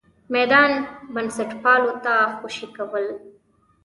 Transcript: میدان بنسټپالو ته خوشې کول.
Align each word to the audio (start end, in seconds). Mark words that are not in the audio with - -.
میدان 0.35 0.71
بنسټپالو 1.13 1.91
ته 2.05 2.13
خوشې 2.35 2.67
کول. 2.75 3.05